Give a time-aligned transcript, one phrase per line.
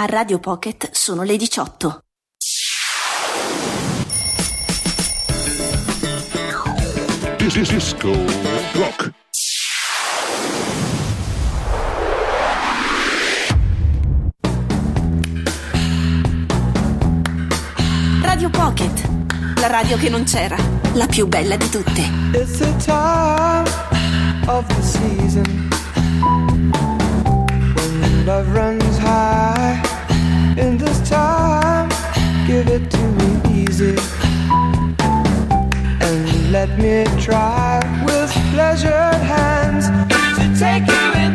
[0.00, 2.04] A Radio Pocket sono le 18.
[7.36, 8.10] Disco
[8.72, 9.12] Rock.
[18.22, 19.08] Radio Pocket,
[19.56, 20.56] la radio che non c'era,
[20.94, 22.00] la più bella di tutte.
[22.32, 23.68] It's the time
[24.46, 25.68] of the season
[27.74, 29.89] when love runs high.
[30.60, 31.88] In this time,
[32.46, 33.96] give it to me easy.
[36.06, 39.86] And let me try with pleasured hands
[40.36, 41.29] to take you in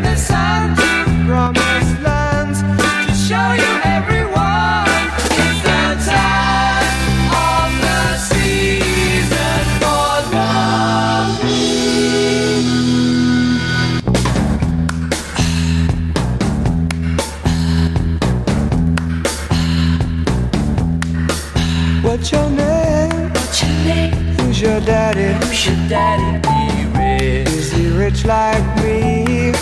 [25.90, 26.40] daddy?
[26.42, 26.86] Daddy?
[26.86, 27.48] Be rich.
[27.48, 29.54] Is he rich like me?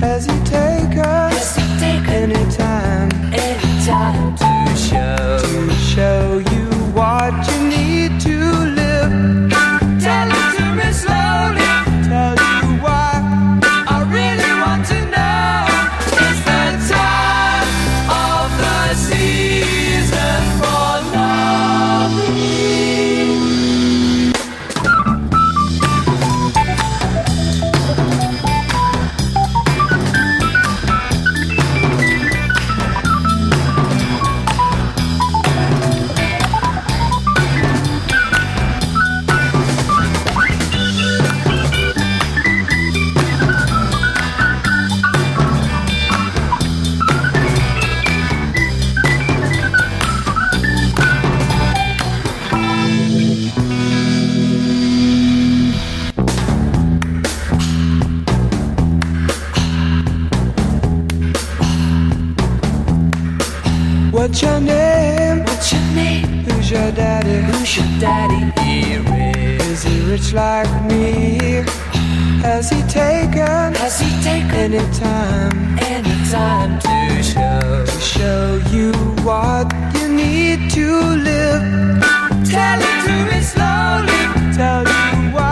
[0.00, 5.38] Has he taken Does he take any time any time to show?
[5.42, 6.66] to show you
[6.98, 7.57] what you
[67.78, 68.42] your daddy?
[68.60, 69.62] Be rich.
[69.72, 71.64] Is he rich like me?
[72.42, 75.54] Has he taken Has he taken any time
[75.94, 77.84] any time to show?
[77.86, 78.44] to show
[78.76, 78.92] you
[79.26, 79.66] what
[79.96, 80.86] you need to
[81.28, 81.62] live?
[82.54, 84.22] Tell it to me slowly.
[84.58, 85.47] Tell you why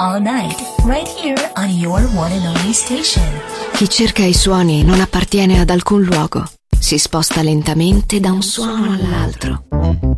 [0.00, 3.22] all night, right here on your one and only station.
[3.74, 6.48] Chi cerca i suoni non appartiene ad alcun luogo.
[6.78, 9.64] Si sposta lentamente da un suono all'altro.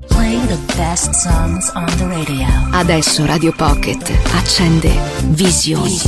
[0.06, 2.46] Playing the best songs on the radio.
[2.70, 4.96] Adesso Radio Pocket accende
[5.30, 5.98] Visioni.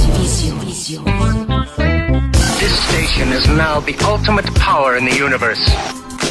[2.59, 5.69] This station is now the ultimate power in the universe.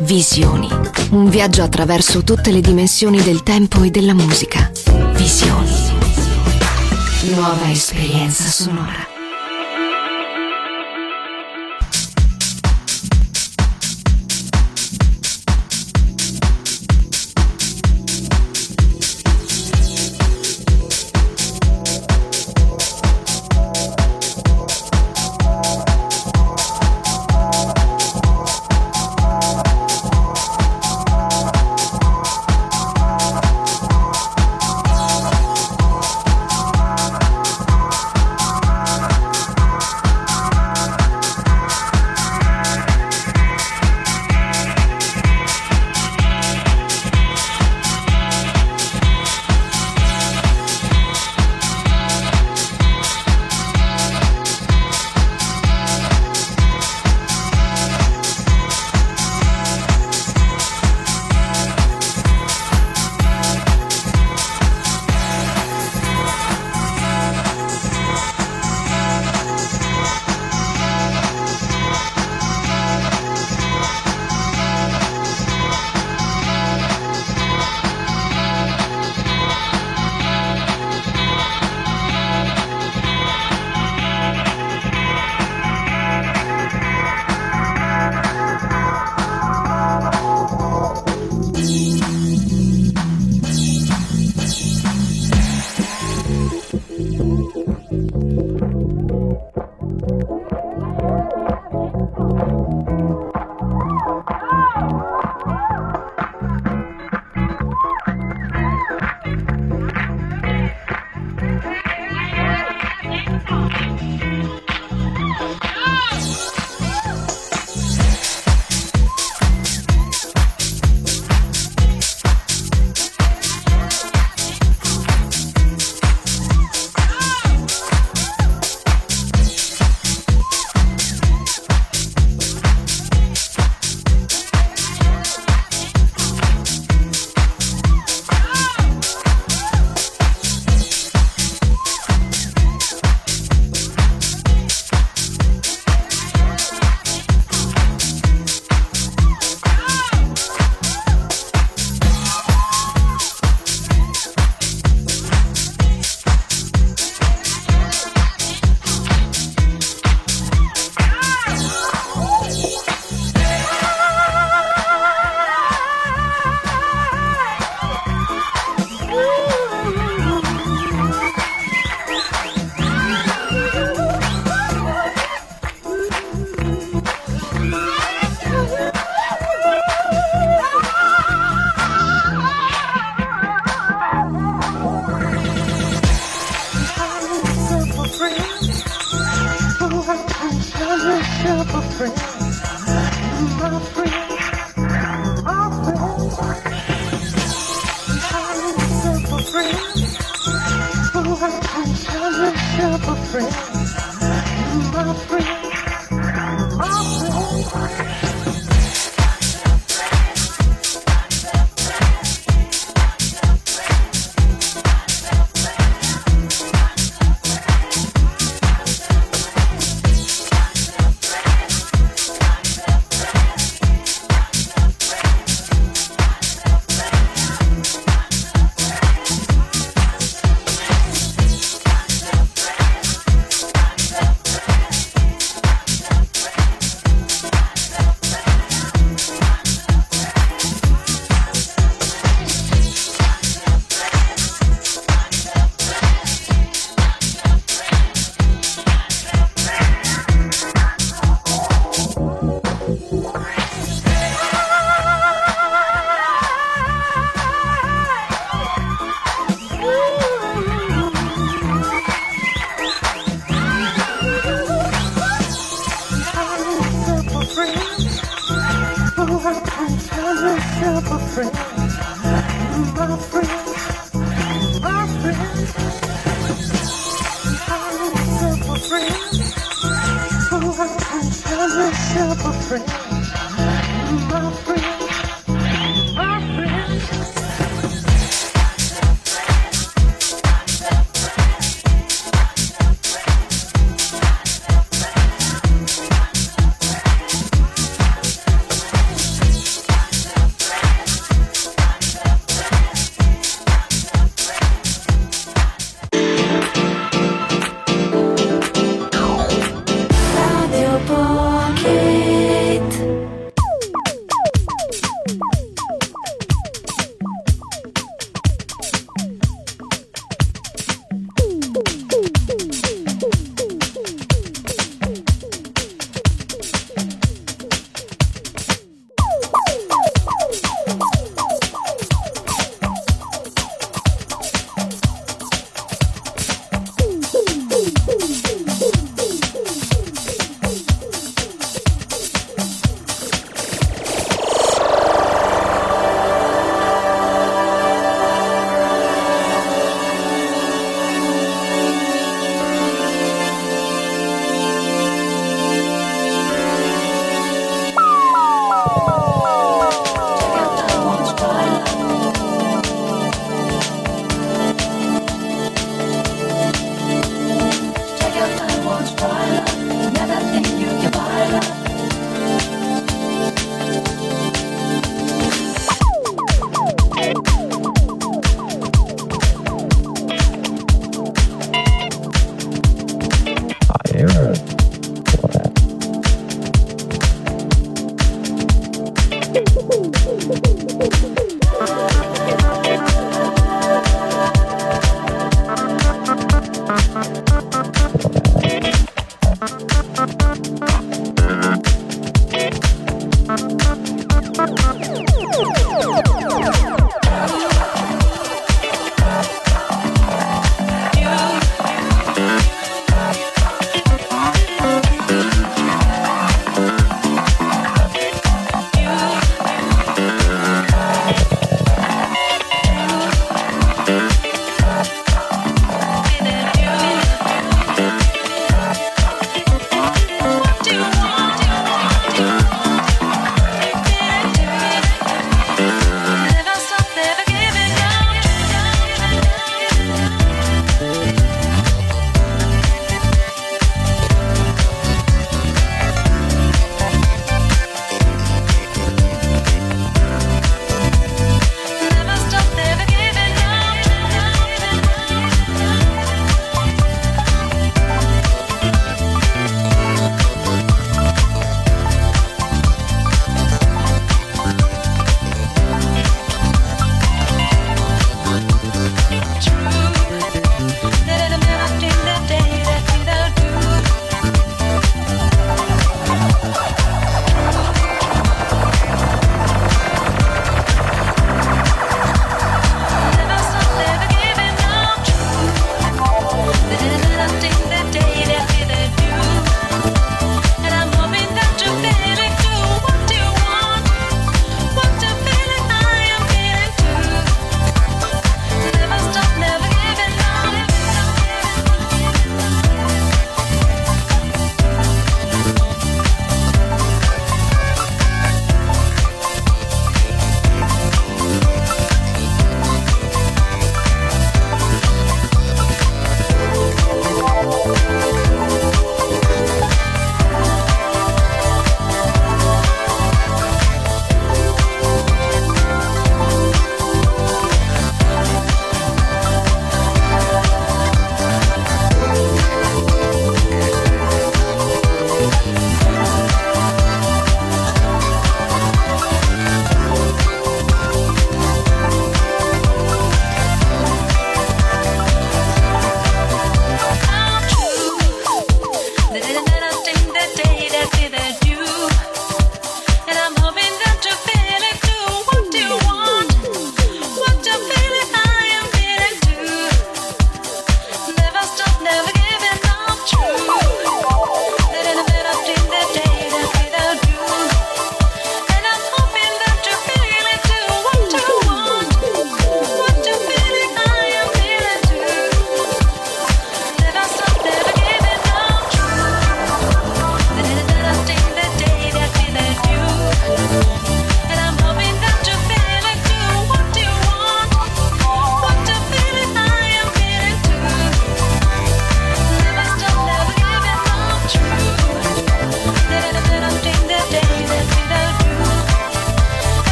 [0.00, 0.68] Visioni.
[1.10, 4.72] Un viaggio attraverso tutte le dimensioni del tempo e della musica.
[5.12, 5.77] Visioni.
[7.36, 9.07] Nova experiência sonora.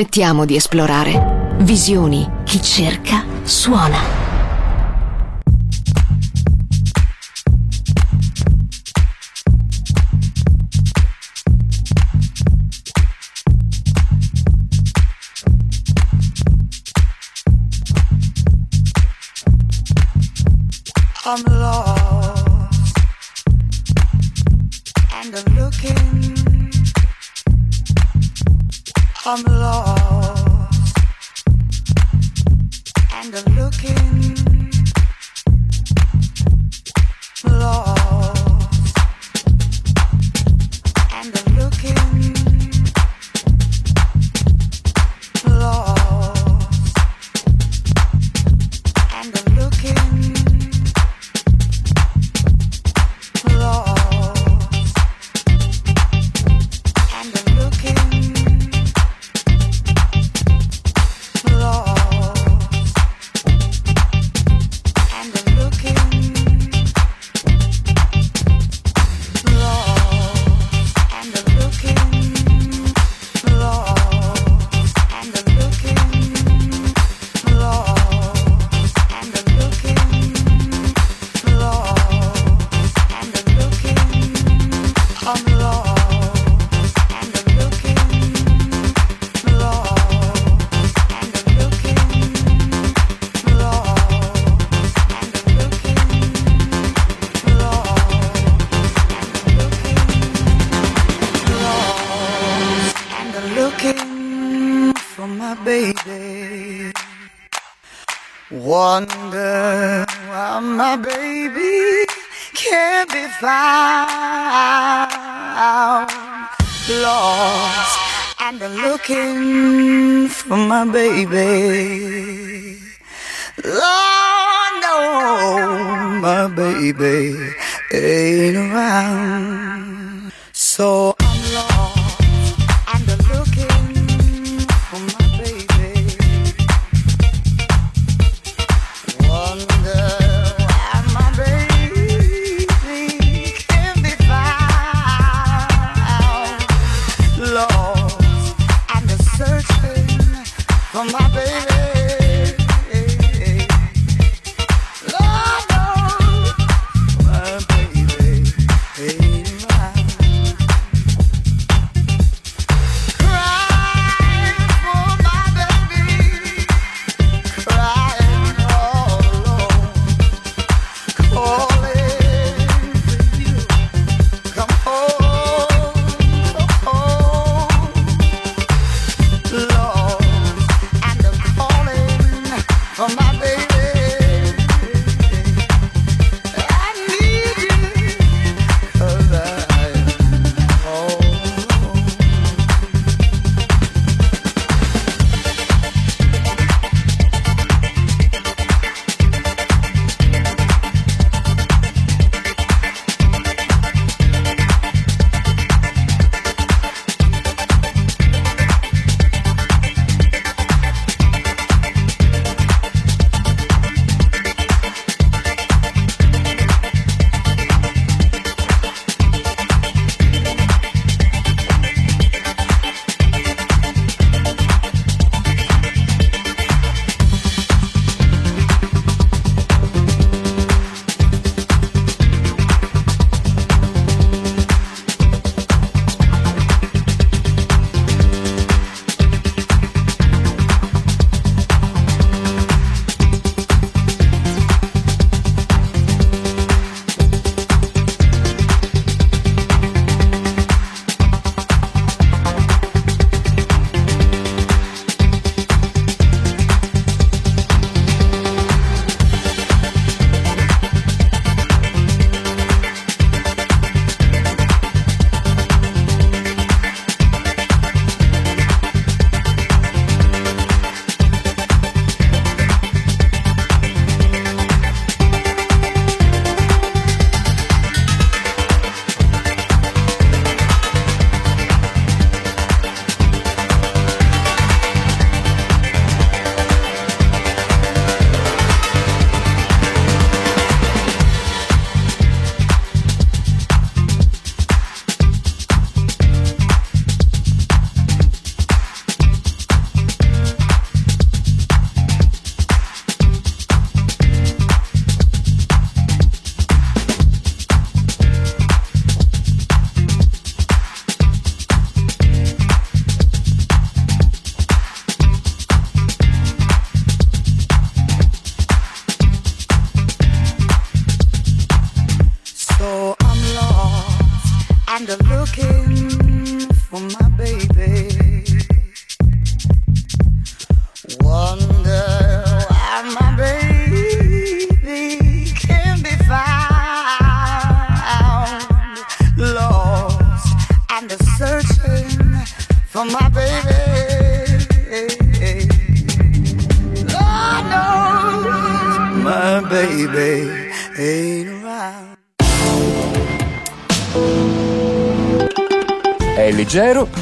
[0.00, 1.56] Smettiamo di esplorare.
[1.58, 2.26] Visioni.
[2.44, 4.19] Chi cerca, suona.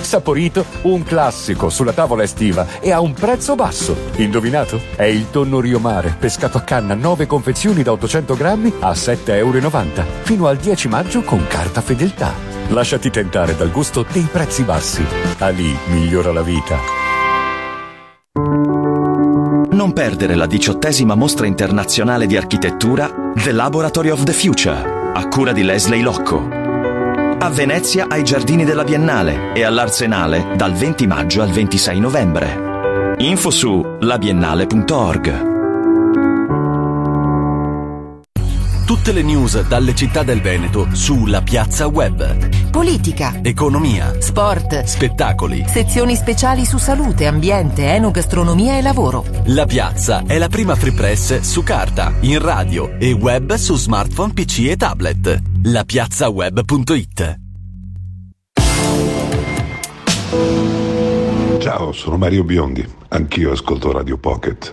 [0.08, 3.94] Saporito, un classico sulla tavola estiva e a un prezzo basso.
[4.16, 4.80] Indovinato?
[4.96, 9.32] È il tonno Rio Mare, pescato a canna 9 confezioni da 800 grammi a 7,90
[9.34, 9.56] euro.
[10.22, 12.32] Fino al 10 maggio con carta fedeltà.
[12.68, 15.04] Lasciati tentare dal gusto dei prezzi bassi.
[15.38, 16.78] Ali migliora la vita.
[19.70, 25.52] Non perdere la diciottesima mostra internazionale di architettura The Laboratory of the Future, a cura
[25.52, 26.57] di Leslie Locco.
[27.40, 33.14] A Venezia ai Giardini della Biennale e all'Arsenale dal 20 maggio al 26 novembre.
[33.18, 35.47] Info su labiennale.org.
[38.88, 42.70] Tutte le news dalle città del Veneto sulla piazza web.
[42.70, 45.62] Politica, Economia, sport, spettacoli.
[45.68, 49.26] sezioni speciali su salute, ambiente, enogastronomia e lavoro.
[49.48, 54.32] La piazza è la prima free press su carta, in radio e web su smartphone,
[54.32, 55.38] PC e tablet.
[55.64, 57.38] Lapiazzaweb.it
[61.58, 62.86] Ciao, sono Mario Biondi.
[63.08, 64.72] Anch'io ascolto Radio Pocket.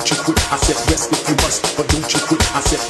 [0.00, 0.52] Don't you quit.
[0.52, 2.56] I said rest if you must, but don't you quit.
[2.56, 2.89] I said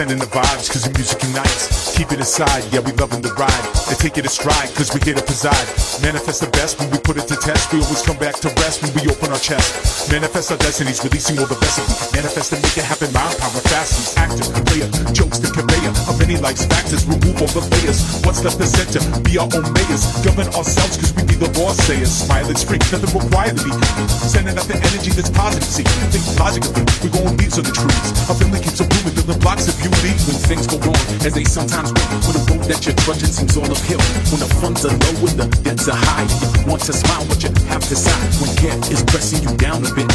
[0.00, 1.92] sending the vibes, cause the music unites.
[1.92, 3.64] Keep it aside, yeah, we loving the ride.
[3.92, 5.60] And take it a stride, cause we here to preside.
[6.00, 7.68] Manifest the best when we put it to test.
[7.68, 10.08] We always come back to rest when we open our chest.
[10.08, 11.84] Manifest our destinies, releasing all the best of.
[12.16, 14.16] Manifest and make it happen, mind power, fastest.
[14.16, 15.36] Actor, player, jokes,
[16.16, 17.06] many life's factors.
[17.06, 18.00] Remove all the layers.
[18.24, 19.02] What's left center?
[19.22, 20.02] Be our own mayors.
[20.24, 22.10] Govern ourselves, cause we be the law sayers.
[22.10, 23.72] Smile, free, nothing required to be.
[24.08, 25.68] Sending out the energy that's positive.
[25.68, 28.08] See, think logically, we gon' leaves on the trees.
[28.26, 30.12] Our family keeps on moving, building blocks of beauty.
[30.26, 32.08] when things go wrong, as they sometimes will.
[32.26, 34.00] When the road that you're trudging seems all uphill,
[34.30, 36.26] when the funds are low and the debts are high,
[36.58, 38.24] you want to smile, but you have to sigh.
[38.40, 40.08] When care is pressing you down a bit,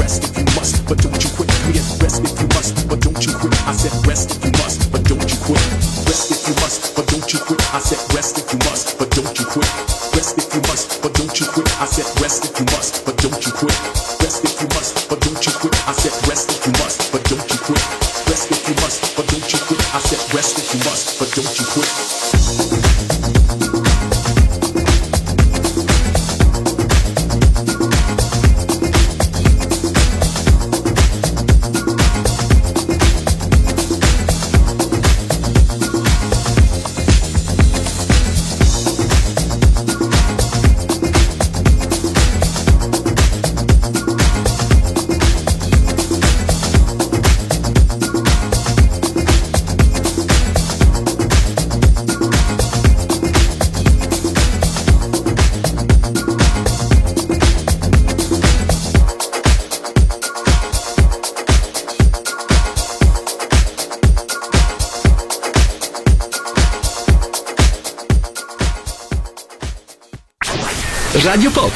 [0.00, 1.45] rest if you must, but do what you quit.
[1.66, 3.52] Rest if you must, but don't you quit.
[3.66, 5.58] I said rest if you must, but don't you quit.
[6.06, 7.58] Rest if you must, but don't you quit.
[7.74, 9.66] I said rest if you must, but don't you quit.
[10.14, 11.66] Rest if you must, but don't you quit.
[11.82, 13.74] I said rest if you must, but don't you quit.
[14.22, 15.74] Rest if you must, but don't you quit.
[15.88, 17.82] I said rest if you must, but don't you quit.
[18.30, 19.82] Rest if you must, but don't you quit.
[19.90, 22.75] I said rest if you must, but don't you quit.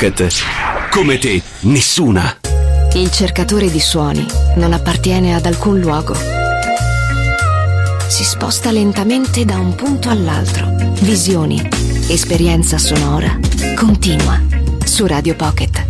[0.01, 0.33] Pocket.
[0.89, 2.39] Come te, nessuna.
[2.95, 4.25] Il cercatore di suoni
[4.55, 6.15] non appartiene ad alcun luogo.
[8.09, 10.75] Si sposta lentamente da un punto all'altro.
[11.01, 11.61] Visioni,
[12.09, 13.39] esperienza sonora,
[13.77, 14.41] continua
[14.85, 15.90] su Radio Pocket.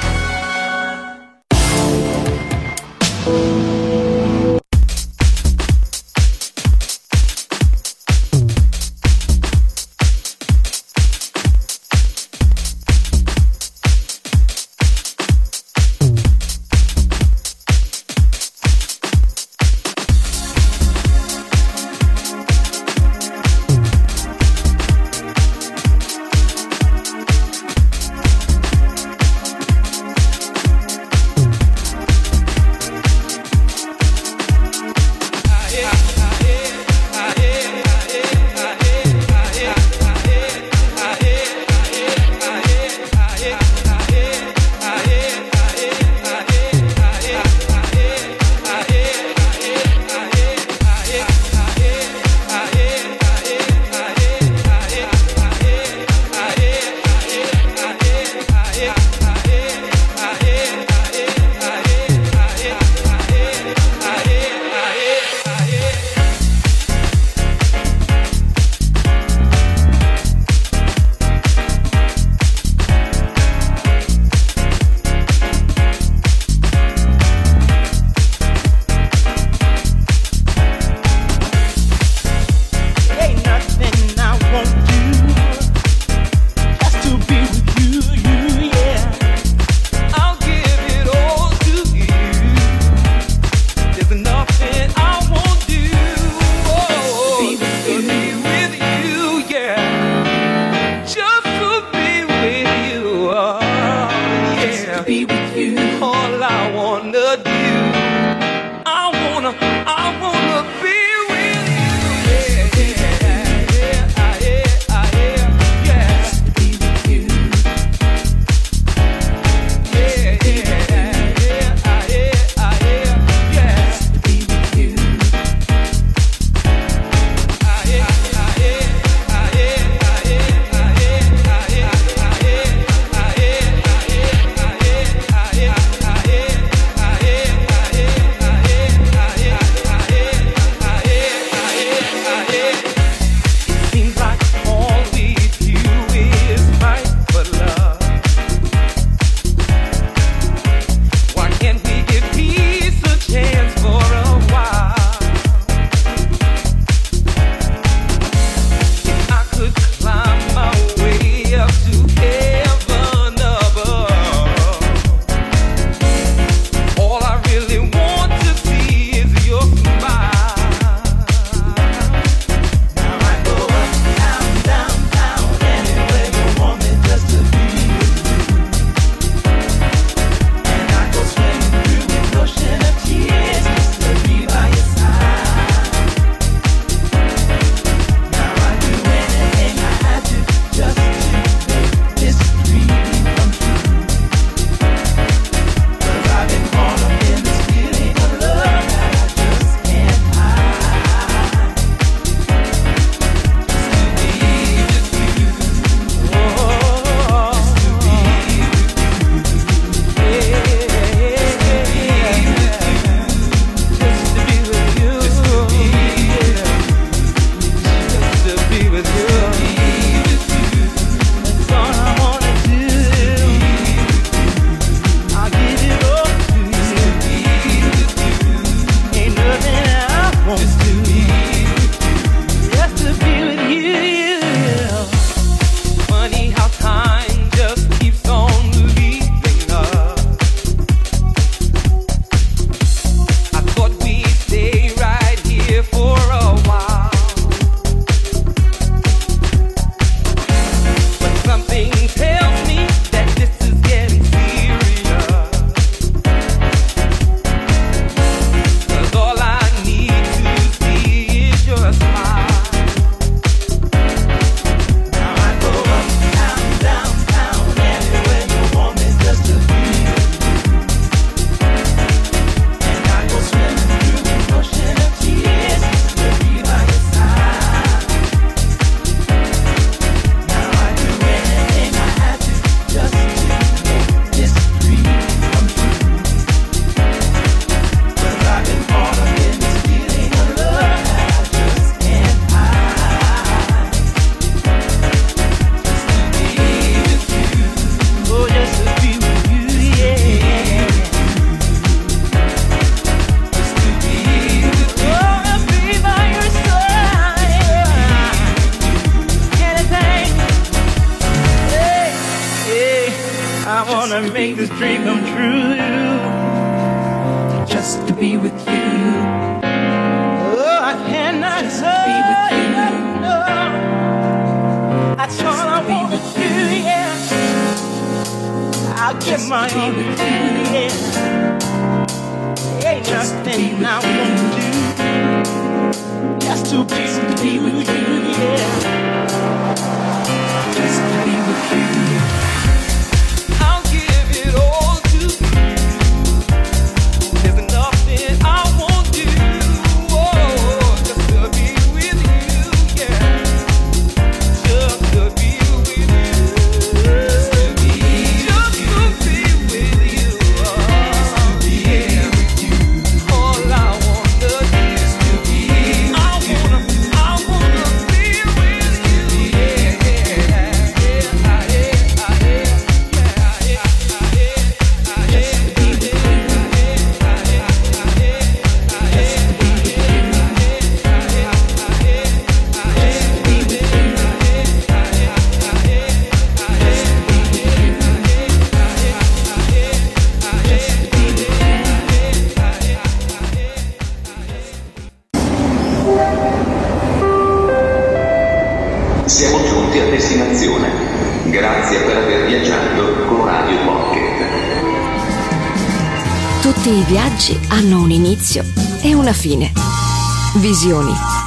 [0.00, 0.37] Bye.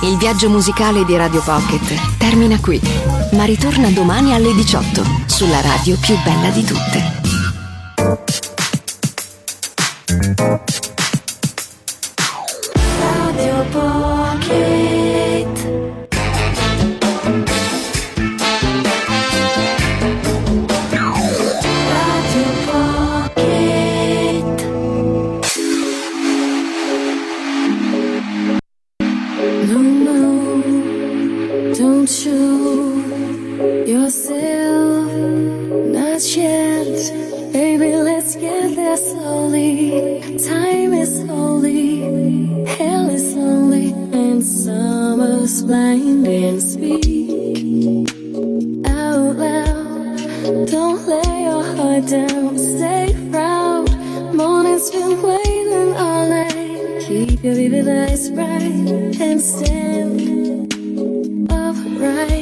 [0.04, 2.82] Il viaggio musicale di Radio Pocket termina qui,
[3.34, 7.11] ma ritorna domani alle 18 sulla radio più bella di tutte.
[44.52, 48.10] Summer's blinding speed
[48.86, 50.18] out loud.
[50.68, 53.90] Don't lay your heart down, stay proud.
[54.36, 57.02] Morning's been waiting all night.
[57.08, 60.74] Keep your vivid eyes bright and stand
[61.50, 62.41] upright.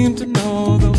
[0.00, 0.89] Seem to know the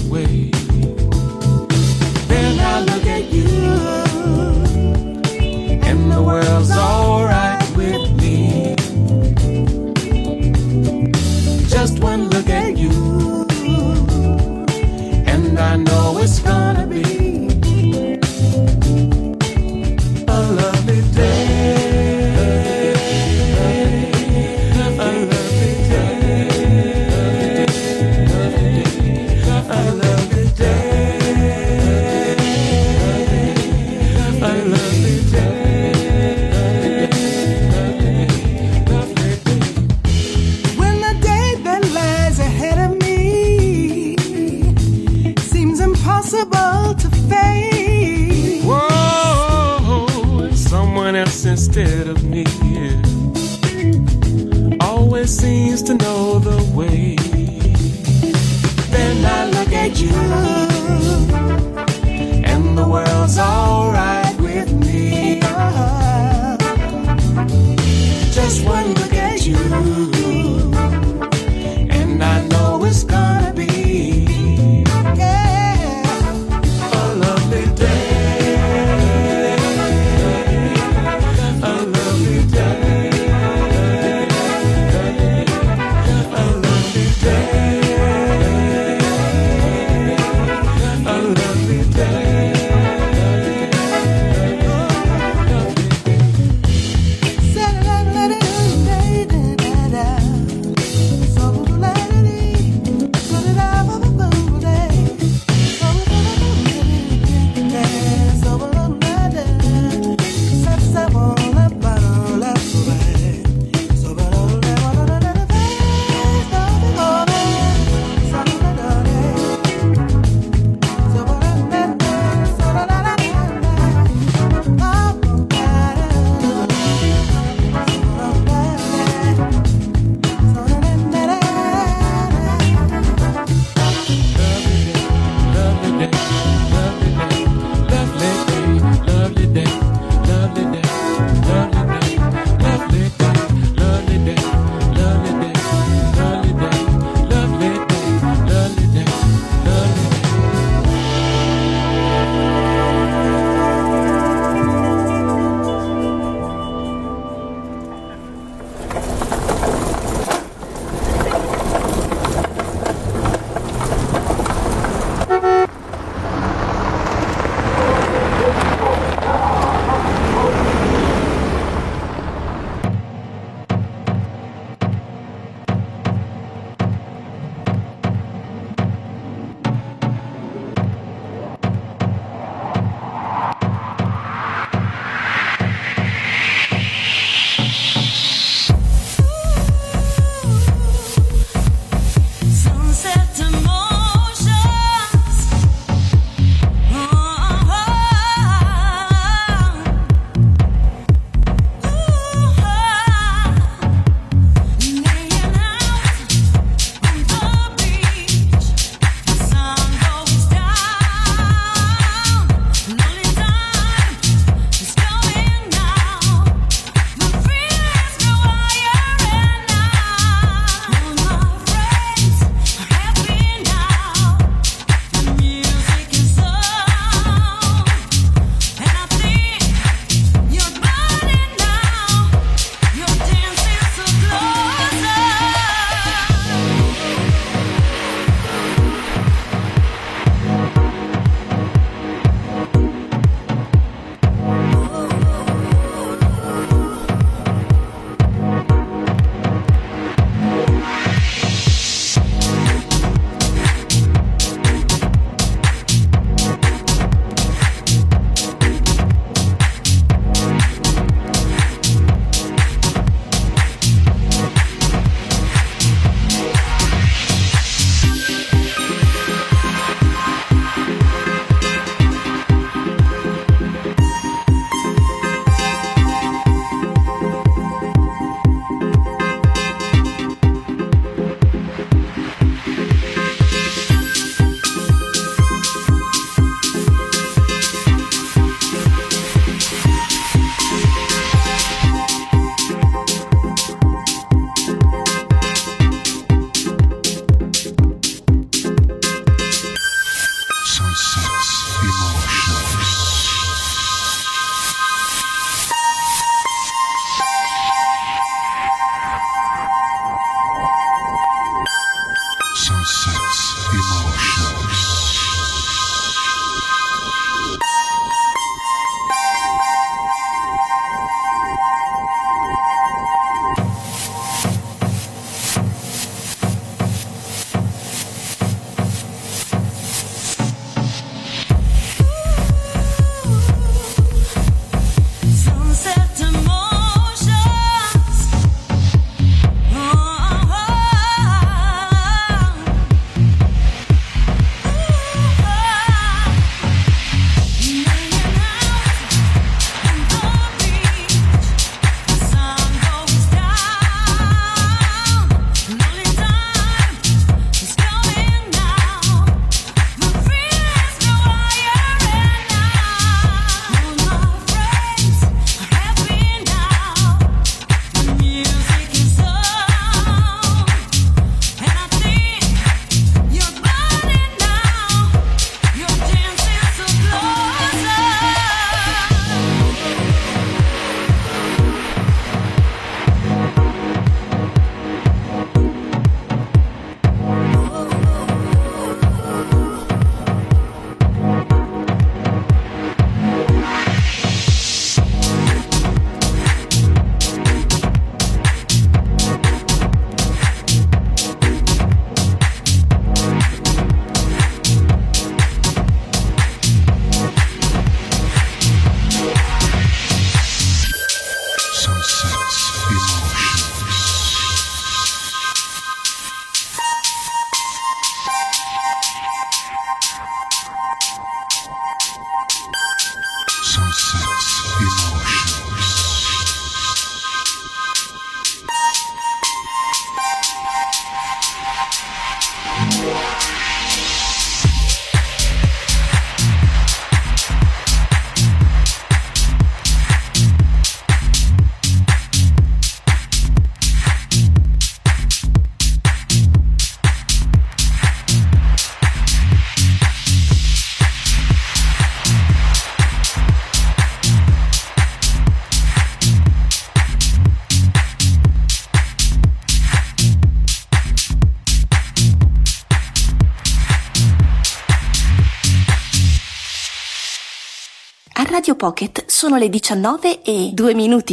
[468.82, 471.29] Pocket sono le 19 e 2 minuti.